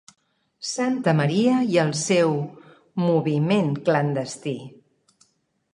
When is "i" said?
1.73-1.77